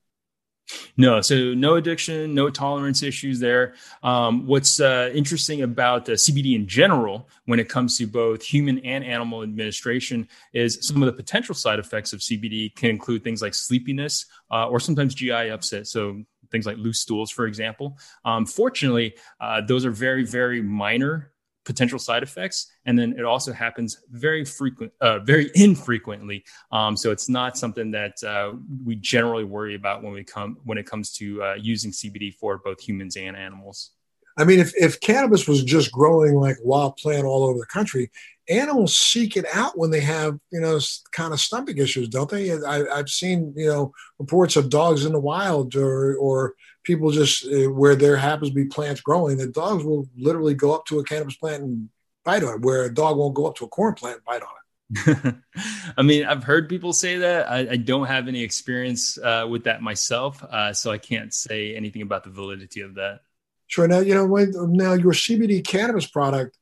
[0.96, 3.74] No, so no addiction, no tolerance issues there.
[4.02, 8.78] Um, what's uh, interesting about uh, CBD in general, when it comes to both human
[8.80, 13.40] and animal administration, is some of the potential side effects of CBD can include things
[13.40, 15.86] like sleepiness uh, or sometimes GI upset.
[15.86, 17.98] So things like loose stools, for example.
[18.24, 21.32] Um, fortunately, uh, those are very, very minor
[21.68, 26.42] potential side effects and then it also happens very frequent uh, very infrequently.
[26.72, 28.54] Um, so it's not something that uh,
[28.86, 32.56] we generally worry about when we come when it comes to uh, using cbd for
[32.56, 33.90] both humans and animals.
[34.38, 38.10] I mean if, if cannabis was just growing like wild plant all over the country
[38.48, 40.80] animals seek it out when they have you know
[41.12, 42.50] kind of stomach issues don't they?
[42.64, 46.54] I, have seen you know reports of dogs in the wild or or
[46.88, 50.74] people just uh, where there happens to be plants growing, the dogs will literally go
[50.74, 51.90] up to a cannabis plant and
[52.24, 54.40] bite on it, where a dog won't go up to a corn plant and bite
[54.40, 55.34] on it.
[55.98, 57.50] I mean, I've heard people say that.
[57.50, 61.76] I, I don't have any experience uh, with that myself, uh, so I can't say
[61.76, 63.20] anything about the validity of that.
[63.66, 63.86] Sure.
[63.86, 66.56] Now, you know, now your CBD cannabis product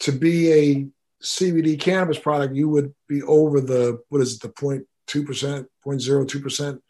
[0.00, 0.86] to be a
[1.24, 6.42] CBD cannabis product, you would be over the what is it, the 0.2 percent, 0.02
[6.42, 6.82] percent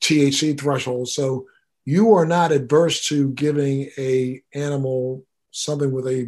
[0.00, 1.08] THC threshold.
[1.08, 1.46] So
[1.84, 6.26] you are not adverse to giving a animal something with a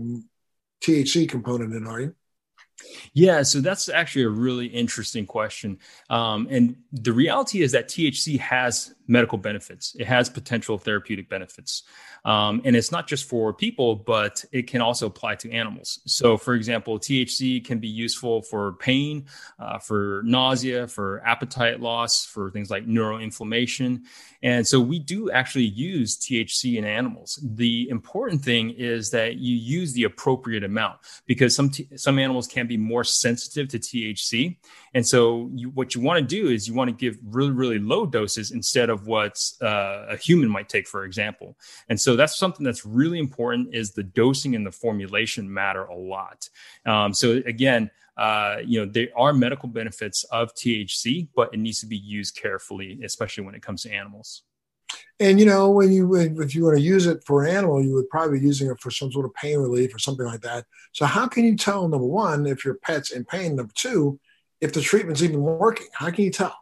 [0.82, 2.14] THC component in, are you?
[3.12, 5.78] Yeah, so that's actually a really interesting question.
[6.08, 11.82] Um, and the reality is that THC has medical benefits, it has potential therapeutic benefits.
[12.24, 16.00] Um, and it's not just for people, but it can also apply to animals.
[16.06, 19.26] So, for example, THC can be useful for pain,
[19.58, 24.02] uh, for nausea, for appetite loss, for things like neuroinflammation.
[24.42, 27.38] And so we do actually use THC in animals.
[27.42, 32.46] The important thing is that you use the appropriate amount because some t- some animals
[32.46, 34.56] can be more sensitive to THC.
[34.94, 37.78] And so you, what you want to do is you want to give really really
[37.78, 41.56] low doses instead of what uh, a human might take, for example.
[41.88, 43.74] And so that's something that's really important.
[43.74, 46.48] Is the dosing and the formulation matter a lot.
[46.86, 47.90] Um, so again.
[48.16, 52.36] Uh, you know there are medical benefits of THC, but it needs to be used
[52.36, 54.42] carefully, especially when it comes to animals.
[55.18, 57.92] And you know, when you if you want to use it for an animal, you
[57.94, 60.64] would probably be using it for some sort of pain relief or something like that.
[60.92, 63.56] So how can you tell number one if your pet's in pain?
[63.56, 64.18] Number two,
[64.60, 65.86] if the treatment's even working?
[65.92, 66.56] How can you tell?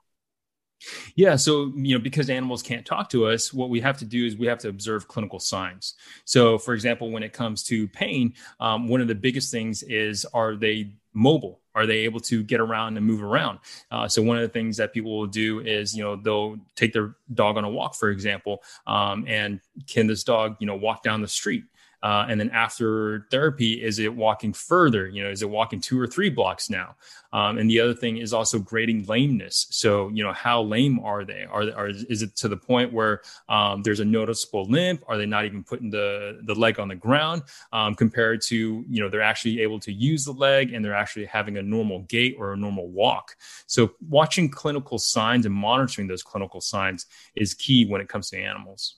[1.17, 4.25] Yeah, so you know, because animals can't talk to us, what we have to do
[4.25, 5.95] is we have to observe clinical signs.
[6.25, 10.25] So, for example, when it comes to pain, um, one of the biggest things is
[10.33, 11.61] are they mobile?
[11.75, 13.61] Are they able to get around and move around?
[13.91, 16.93] Uh, so one of the things that people will do is, you know, they'll take
[16.93, 21.03] their dog on a walk, for example, um, and can this dog, you know, walk
[21.03, 21.65] down the street?
[22.03, 25.09] Uh, and then after therapy, is it walking further?
[25.09, 26.95] You know, is it walking two or three blocks now?
[27.33, 29.67] Um, and the other thing is also grading lameness.
[29.71, 31.45] So, you know, how lame are they?
[31.45, 35.03] Are, are is it to the point where um, there's a noticeable limp?
[35.09, 39.03] Are they not even putting the the leg on the ground um, compared to you
[39.03, 42.37] know they're actually able to use the leg and they're actually having a normal gait
[42.39, 43.37] or a normal walk?
[43.67, 48.39] So, watching clinical signs and monitoring those clinical signs is key when it comes to
[48.39, 48.97] animals.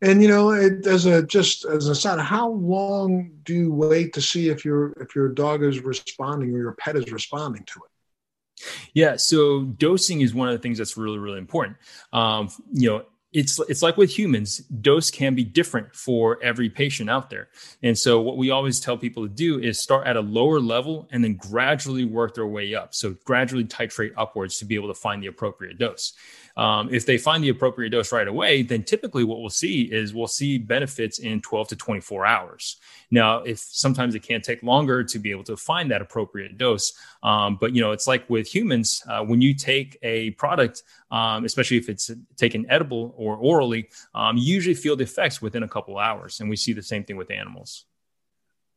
[0.00, 4.12] And you know, it, as a just as a side, how long do you wait
[4.14, 7.80] to see if your if your dog is responding or your pet is responding to
[7.80, 8.64] it?
[8.92, 11.78] Yeah, so dosing is one of the things that's really really important.
[12.12, 17.10] Um, you know, it's it's like with humans dose can be different for every patient
[17.10, 17.48] out there.
[17.82, 21.08] And so what we always tell people to do is start at a lower level
[21.12, 22.94] and then gradually work their way up.
[22.94, 26.14] So gradually titrate upwards to be able to find the appropriate dose
[26.58, 30.12] um, if they find the appropriate dose right away, then typically what we'll see is
[30.12, 32.76] we'll see benefits in 12 to 24 hours.
[33.12, 36.92] Now, if sometimes it can take longer to be able to find that appropriate dose,
[37.22, 40.82] um, but you know, it's like with humans, uh, when you take a product,
[41.12, 45.62] um, especially if it's taken edible or orally, um, you usually feel the effects within
[45.62, 47.84] a couple hours, and we see the same thing with animals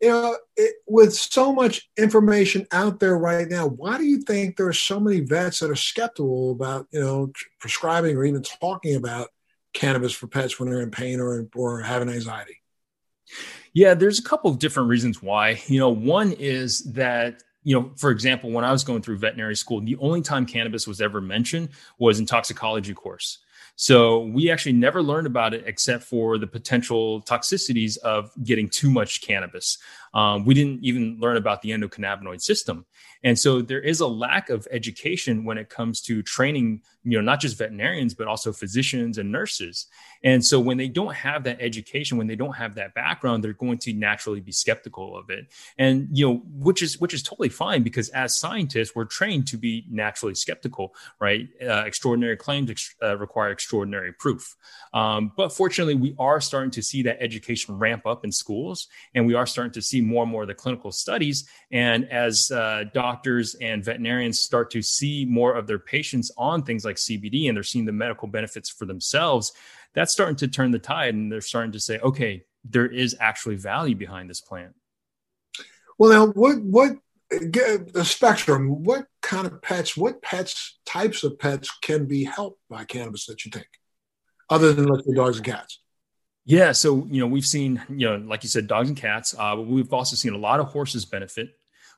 [0.01, 4.57] you know, it, with so much information out there right now, why do you think
[4.57, 8.95] there are so many vets that are skeptical about, you know, prescribing or even talking
[8.95, 9.29] about
[9.73, 12.57] cannabis for pets when they're in pain or, or having anxiety?
[13.73, 15.61] Yeah, there's a couple of different reasons why.
[15.67, 19.55] You know, one is that you know, for example, when I was going through veterinary
[19.55, 23.37] school, the only time cannabis was ever mentioned was in toxicology course.
[23.75, 28.91] So we actually never learned about it except for the potential toxicities of getting too
[28.91, 29.77] much cannabis.
[30.13, 32.85] Um, we didn't even learn about the endocannabinoid system.
[33.23, 37.23] And so there is a lack of education when it comes to training, you know,
[37.23, 39.87] not just veterinarians, but also physicians and nurses.
[40.23, 43.53] And so when they don't have that education, when they don't have that background, they're
[43.53, 45.53] going to naturally be skeptical of it.
[45.77, 49.57] And, you know, which is, which is totally fine because as scientists, we're trained to
[49.57, 51.47] be naturally skeptical, right?
[51.61, 54.55] Uh, extraordinary claims ex- uh, require extraordinary proof.
[54.93, 59.25] Um, but fortunately, we are starting to see that education ramp up in schools and
[59.25, 61.47] we are starting to see more and more of the clinical studies.
[61.71, 66.85] And as uh, doctors and veterinarians start to see more of their patients on things
[66.85, 69.53] like CBD and they're seeing the medical benefits for themselves,
[69.93, 71.13] that's starting to turn the tide.
[71.13, 74.73] And they're starting to say, okay, there is actually value behind this plant.
[75.97, 76.91] Well, now, what, what,
[77.29, 82.83] the spectrum, what kind of pets, what pets, types of pets can be helped by
[82.83, 83.69] cannabis that you take,
[84.49, 85.79] other than let's say dogs and cats?
[86.45, 89.55] Yeah, so you know we've seen you know like you said dogs and cats, uh,
[89.55, 91.49] but we've also seen a lot of horses benefit.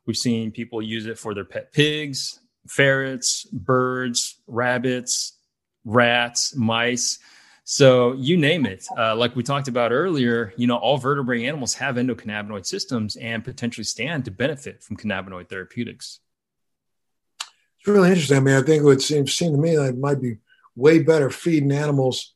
[0.06, 5.38] We've seen people use it for their pet pigs, ferrets, birds, rabbits,
[5.86, 7.20] rats, mice.
[7.64, 8.86] So you name it.
[8.98, 13.46] Uh, like we talked about earlier, you know all vertebrate animals have endocannabinoid systems and
[13.46, 16.20] potentially stand to benefit from cannabinoid therapeutics.
[17.80, 18.38] It's really interesting.
[18.38, 20.38] I mean, I think it would seem, seem to me that it might be
[20.76, 22.34] way better feeding animals,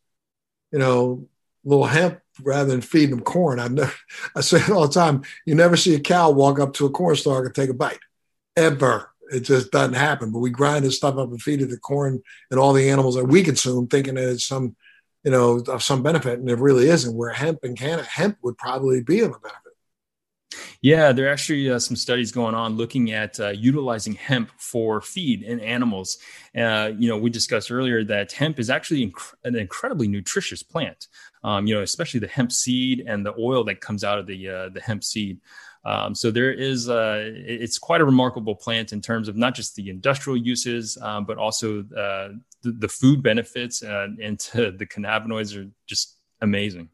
[0.72, 1.28] you know,
[1.68, 3.60] little hemp rather than feeding them corn.
[3.60, 3.94] I never,
[4.36, 5.24] I say it all the time.
[5.46, 8.00] You never see a cow walk up to a corn stalk and take a bite,
[8.56, 9.12] ever.
[9.32, 10.32] It just doesn't happen.
[10.32, 13.16] But we grind this stuff up and feed it the corn and all the animals
[13.16, 14.76] that we consume, thinking that it's some,
[15.24, 17.16] you know, of some benefit, and it really isn't.
[17.16, 19.68] Where hemp and can hemp would probably be of a benefit.
[20.82, 25.02] Yeah, there are actually uh, some studies going on looking at uh, utilizing hemp for
[25.02, 26.20] feed in animals.
[26.56, 31.08] Uh, you know, we discussed earlier that hemp is actually inc- an incredibly nutritious plant.
[31.48, 34.50] Um, you know, especially the hemp seed and the oil that comes out of the
[34.50, 35.40] uh, the hemp seed.
[35.86, 39.74] Um, so there is, uh, it's quite a remarkable plant in terms of not just
[39.76, 44.18] the industrial uses, um, but also uh, the, the, food benefits and
[44.54, 46.90] the cannabinoids are just amazing.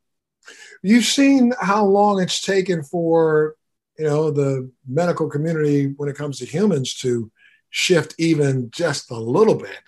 [0.84, 3.56] You've seen how long it's taken for
[3.98, 7.32] you know the medical community when it comes to humans to
[7.72, 9.80] shift even just a little bit.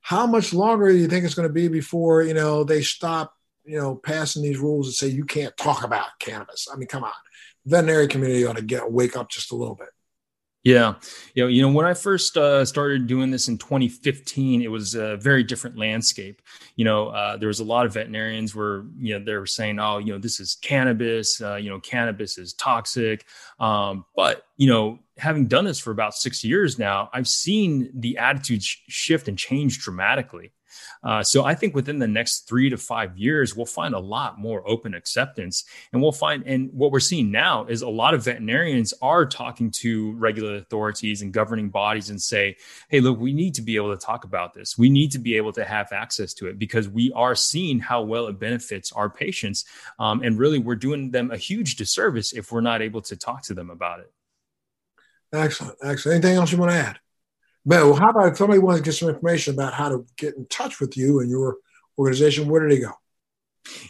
[0.00, 3.34] How much longer do you think it's going to be before you know they stop
[3.70, 6.66] you know passing these rules and say you can't talk about cannabis?
[6.72, 7.12] I mean, come on,
[7.64, 9.88] veterinary community ought to get wake up just a little bit.
[10.62, 10.96] Yeah,
[11.34, 14.94] you know, you know, when I first uh, started doing this in 2015, it was
[14.94, 16.42] a very different landscape.
[16.76, 19.78] You know, uh, there was a lot of veterinarians where you know they were saying,
[19.78, 21.40] "Oh, you know, this is cannabis.
[21.40, 23.24] Uh, you know, cannabis is toxic."
[23.58, 28.18] Um, but you know, having done this for about six years now, I've seen the
[28.18, 30.52] attitudes shift and change dramatically.
[31.02, 34.38] Uh, so I think within the next three to five years, we'll find a lot
[34.38, 35.64] more open acceptance.
[35.92, 39.70] And we'll find, and what we're seeing now is a lot of veterinarians are talking
[39.72, 42.56] to regular authorities and governing bodies and say,
[42.88, 44.78] hey, look, we need to be able to talk about this.
[44.78, 48.02] We need to be able to have access to it because we are seeing how
[48.02, 49.64] well it benefits our patients.
[49.98, 53.42] Um, and really, we're doing them a huge disservice if we're not able to talk
[53.44, 54.12] to them about it.
[55.32, 55.76] Excellent.
[55.82, 56.24] Excellent.
[56.24, 56.98] Anything else you want to add?
[57.64, 60.46] Well, how about if somebody wants to get some information about how to get in
[60.46, 61.56] touch with you and your
[61.98, 62.48] organization?
[62.48, 62.92] Where do they go?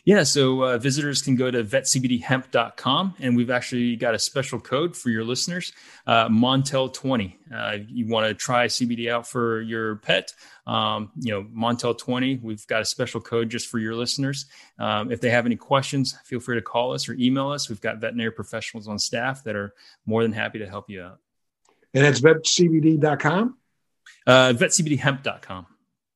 [0.05, 4.97] Yeah, so uh, visitors can go to vetcbdhemp.com, and we've actually got a special code
[4.97, 5.73] for your listeners,
[6.07, 7.35] uh, Montel20.
[7.55, 10.33] Uh, you want to try CBD out for your pet,
[10.67, 12.43] um, you know, Montel20.
[12.43, 14.47] We've got a special code just for your listeners.
[14.79, 17.69] Um, if they have any questions, feel free to call us or email us.
[17.69, 19.75] We've got veterinary professionals on staff that are
[20.07, 21.21] more than happy to help you out.
[21.95, 23.57] And that's vetcbd.com?
[24.27, 25.67] Uh, vetcbdhemp.com.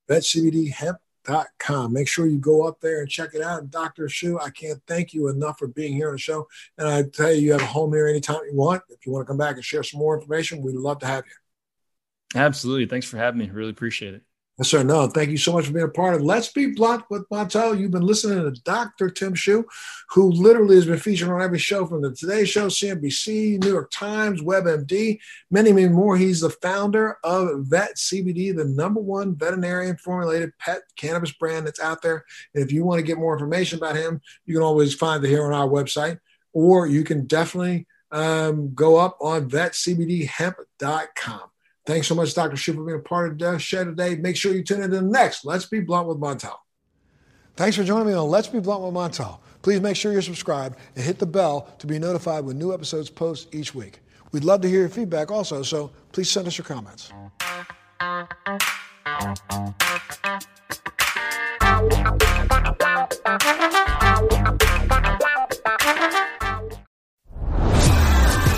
[0.09, 1.93] Vetcbdhemp.com.
[1.93, 3.61] Make sure you go up there and check it out.
[3.63, 4.09] And Dr.
[4.09, 6.47] Shu, I can't thank you enough for being here on the show.
[6.79, 8.83] And I tell you, you have a home here anytime you want.
[8.91, 11.25] If you want to come back and share some more information, we'd love to have
[11.27, 12.41] you.
[12.41, 12.87] Absolutely.
[12.87, 13.49] Thanks for having me.
[13.51, 14.23] Really appreciate it.
[14.59, 14.85] Yes, sir.
[14.85, 17.77] No, thank you so much for being a part of Let's Be Blunt with Montel.
[17.77, 19.11] You've been listening to Dr.
[19.11, 19.67] Tim Shu,
[20.11, 23.91] who literally has been featured on every show from the Today Show, CNBC, New York
[23.91, 25.19] Times, WebMD,
[25.51, 26.17] many, many more.
[26.17, 31.81] He's the founder of Vet CBD, the number one veterinarian formulated pet cannabis brand that's
[31.81, 32.25] out there.
[32.55, 35.29] And if you want to get more information about him, you can always find it
[35.31, 36.21] here on our website,
[36.53, 41.41] or you can definitely um, go up on vetcbdhemp.com.
[41.87, 42.57] Thanks so much, Dr.
[42.57, 44.17] Shu, for being a part of the show today.
[44.17, 46.57] Make sure you tune in to the next Let's Be Blunt with Montel.
[47.57, 49.39] Thanks for joining me on Let's Be Blunt with Montel.
[49.61, 53.11] Please make sure you're subscribed and hit the bell to be notified when new episodes
[53.11, 54.01] post each week.
[54.33, 57.13] We'd love to hear your feedback also, so please send us your comments.